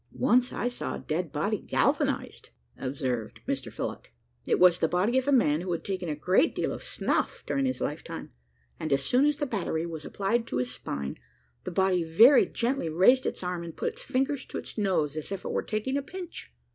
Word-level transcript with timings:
"I 0.11 0.17
once 0.17 0.47
saw 0.47 0.95
a 0.95 1.03
dead 1.07 1.31
body 1.31 1.59
galvanised," 1.59 2.49
observed 2.75 3.41
Mr 3.47 3.71
Phillott: 3.71 4.07
"it 4.47 4.57
was 4.59 4.79
the 4.79 4.87
body 4.87 5.19
of 5.19 5.27
a 5.27 5.31
man 5.31 5.61
who 5.61 5.71
had 5.73 5.83
taken 5.85 6.09
a 6.09 6.15
great 6.15 6.55
deal 6.55 6.71
of 6.71 6.81
snuff 6.81 7.43
during 7.45 7.65
his 7.67 7.81
lifetime, 7.81 8.31
and, 8.79 8.91
as 8.91 9.03
soon 9.05 9.27
as 9.27 9.37
the 9.37 9.45
battery 9.45 9.85
was 9.85 10.03
applied 10.03 10.47
to 10.47 10.57
his 10.57 10.73
spine, 10.73 11.17
the 11.65 11.69
body 11.71 12.03
very 12.03 12.47
gently 12.47 12.89
raised 12.89 13.27
its 13.27 13.43
arm, 13.43 13.63
and 13.63 13.77
put 13.77 13.89
its 13.93 14.01
fingers 14.01 14.43
to 14.45 14.57
its 14.57 14.75
nose, 14.75 15.15
as 15.15 15.31
if 15.31 15.45
it 15.45 15.51
were 15.51 15.61
taking 15.61 15.97
a 15.97 16.01
pinch." 16.01 16.51